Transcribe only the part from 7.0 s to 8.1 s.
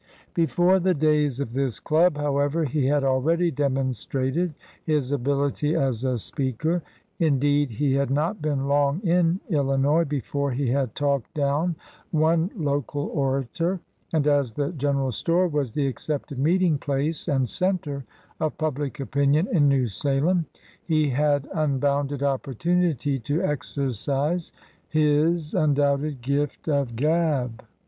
Indeed, he had